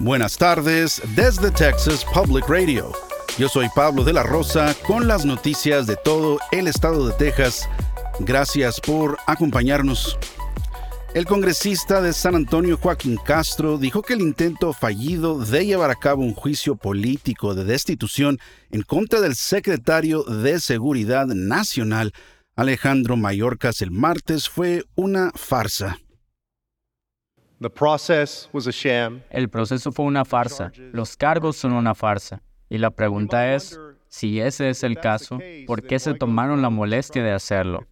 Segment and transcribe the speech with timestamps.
[0.00, 2.90] Buenas tardes desde Texas Public Radio.
[3.36, 7.68] Yo soy Pablo de la Rosa con las noticias de todo el estado de Texas.
[8.20, 10.18] Gracias por acompañarnos.
[11.14, 15.96] El congresista de San Antonio, Joaquín Castro, dijo que el intento fallido de llevar a
[15.96, 18.38] cabo un juicio político de destitución
[18.70, 22.14] en contra del secretario de Seguridad Nacional,
[22.56, 25.98] Alejandro Mayorkas, el martes fue una farsa.
[29.28, 30.72] El proceso fue una farsa.
[30.92, 32.42] Los cargos son una farsa.
[32.70, 33.78] Y la pregunta es,
[34.08, 37.86] si ese es el caso, ¿por qué se tomaron la molestia de hacerlo?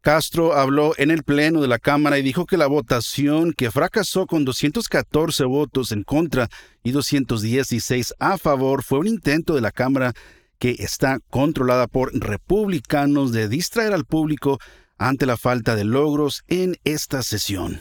[0.00, 4.26] Castro habló en el Pleno de la Cámara y dijo que la votación, que fracasó
[4.26, 6.48] con 214 votos en contra
[6.82, 10.14] y 216 a favor, fue un intento de la Cámara
[10.58, 14.58] que está controlada por republicanos de distraer al público
[15.00, 17.80] ante la falta de logros en esta sesión.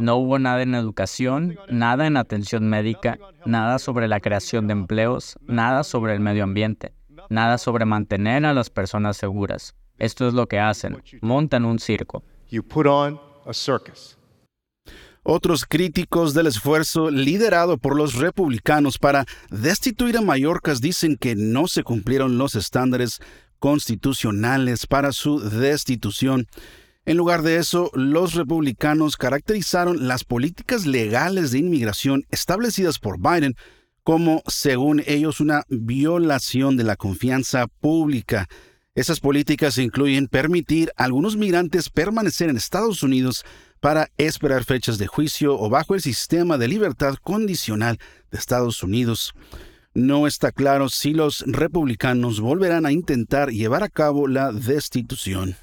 [0.00, 5.38] No hubo nada en educación, nada en atención médica, nada sobre la creación de empleos,
[5.46, 6.92] nada sobre el medio ambiente
[7.28, 9.74] nada sobre mantener a las personas seguras.
[9.98, 12.22] Esto es lo que hacen, montan un circo.
[15.24, 21.68] Otros críticos del esfuerzo liderado por los republicanos para destituir a Mallorcas dicen que no
[21.68, 23.20] se cumplieron los estándares
[23.60, 26.48] constitucionales para su destitución.
[27.04, 33.54] En lugar de eso, los republicanos caracterizaron las políticas legales de inmigración establecidas por Biden
[34.02, 38.48] como, según ellos, una violación de la confianza pública.
[38.96, 43.44] Esas políticas incluyen permitir a algunos migrantes permanecer en Estados Unidos
[43.82, 47.98] para esperar fechas de juicio o bajo el sistema de libertad condicional
[48.30, 49.34] de Estados Unidos.
[49.92, 55.56] No está claro si los republicanos volverán a intentar llevar a cabo la destitución.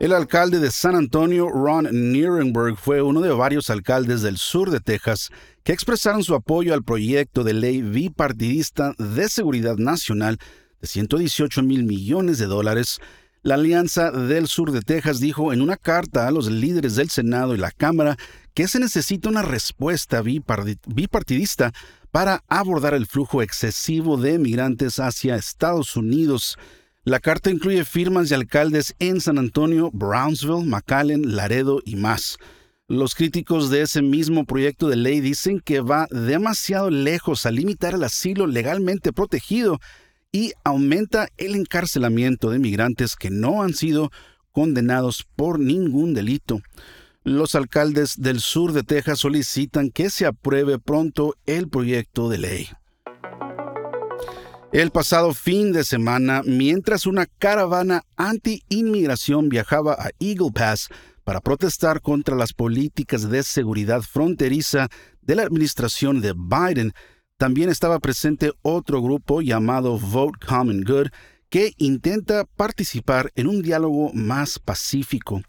[0.00, 4.80] El alcalde de San Antonio, Ron Nierenberg, fue uno de varios alcaldes del sur de
[4.80, 5.28] Texas
[5.64, 10.38] que expresaron su apoyo al proyecto de ley bipartidista de seguridad nacional
[10.80, 13.00] de 118 mil millones de dólares.
[13.46, 17.54] La Alianza del Sur de Texas dijo en una carta a los líderes del Senado
[17.54, 18.16] y la Cámara
[18.54, 21.72] que se necesita una respuesta bipartidista
[22.10, 26.58] para abordar el flujo excesivo de migrantes hacia Estados Unidos.
[27.04, 32.38] La carta incluye firmas de alcaldes en San Antonio, Brownsville, McAllen, Laredo y más.
[32.88, 37.94] Los críticos de ese mismo proyecto de ley dicen que va demasiado lejos a limitar
[37.94, 39.78] el asilo legalmente protegido
[40.36, 44.10] y aumenta el encarcelamiento de migrantes que no han sido
[44.52, 46.60] condenados por ningún delito.
[47.24, 52.68] Los alcaldes del sur de Texas solicitan que se apruebe pronto el proyecto de ley.
[54.74, 60.90] El pasado fin de semana, mientras una caravana anti-inmigración viajaba a Eagle Pass
[61.24, 64.88] para protestar contra las políticas de seguridad fronteriza
[65.22, 66.92] de la administración de Biden,
[67.36, 71.08] también estaba presente otro grupo llamado Vote Common Good
[71.48, 75.42] que intenta participar en un diálogo más pacífico.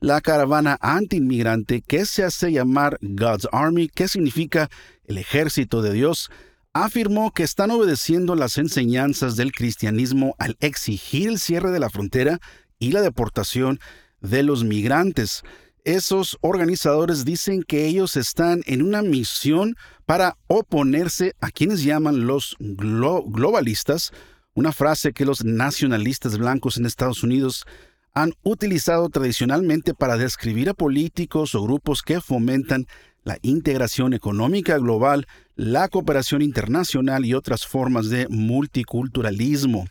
[0.00, 4.70] La caravana anti-inmigrante que se hace llamar God's Army, que significa
[5.04, 6.30] el ejército de Dios,
[6.72, 12.40] afirmó que están obedeciendo las enseñanzas del cristianismo al exigir el cierre de la frontera
[12.78, 13.80] y la deportación
[14.20, 15.42] de los migrantes.
[15.84, 22.56] Esos organizadores dicen que ellos están en una misión para oponerse a quienes llaman los
[22.58, 24.12] globalistas,
[24.54, 27.64] una frase que los nacionalistas blancos en Estados Unidos
[28.12, 32.86] han utilizado tradicionalmente para describir a políticos o grupos que fomentan
[33.24, 39.86] la integración económica global, la cooperación internacional y otras formas de multiculturalismo.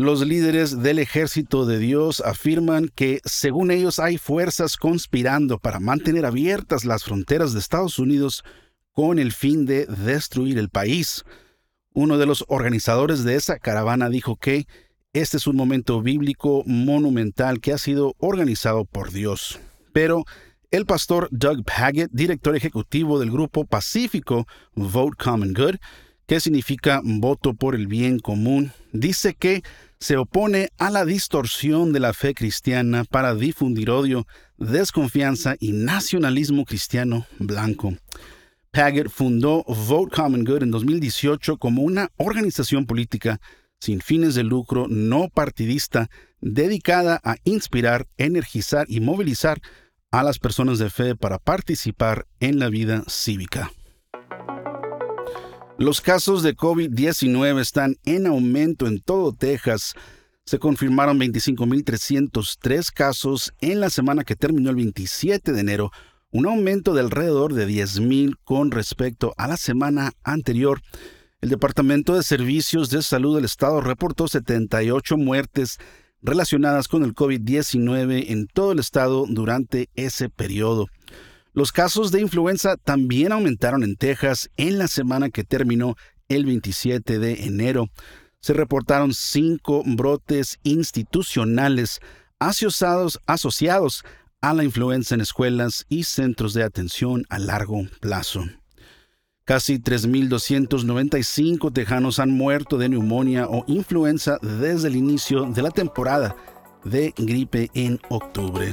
[0.00, 6.24] Los líderes del ejército de Dios afirman que, según ellos, hay fuerzas conspirando para mantener
[6.24, 8.42] abiertas las fronteras de Estados Unidos
[8.92, 11.22] con el fin de destruir el país.
[11.92, 14.66] Uno de los organizadores de esa caravana dijo que
[15.12, 19.60] este es un momento bíblico monumental que ha sido organizado por Dios.
[19.92, 20.24] Pero
[20.70, 25.76] el pastor Doug Paget, director ejecutivo del grupo pacífico Vote Common Good,
[26.26, 29.62] que significa voto por el bien común, dice que
[30.00, 34.26] se opone a la distorsión de la fe cristiana para difundir odio,
[34.56, 37.94] desconfianza y nacionalismo cristiano blanco.
[38.70, 43.40] Paget fundó Vote Common Good en 2018 como una organización política
[43.78, 46.08] sin fines de lucro no partidista
[46.40, 49.60] dedicada a inspirar, energizar y movilizar
[50.10, 53.70] a las personas de fe para participar en la vida cívica.
[55.80, 59.94] Los casos de COVID-19 están en aumento en todo Texas.
[60.44, 65.90] Se confirmaron 25.303 casos en la semana que terminó el 27 de enero,
[66.32, 70.82] un aumento de alrededor de 10.000 con respecto a la semana anterior.
[71.40, 75.78] El Departamento de Servicios de Salud del Estado reportó 78 muertes
[76.20, 80.88] relacionadas con el COVID-19 en todo el estado durante ese periodo.
[81.60, 85.94] Los casos de influenza también aumentaron en Texas en la semana que terminó
[86.30, 87.90] el 27 de enero.
[88.40, 92.00] Se reportaron cinco brotes institucionales
[92.38, 94.04] asociados, asociados
[94.40, 98.42] a la influenza en escuelas y centros de atención a largo plazo.
[99.44, 106.34] Casi 3.295 tejanos han muerto de neumonía o influenza desde el inicio de la temporada
[106.84, 108.72] de gripe en octubre.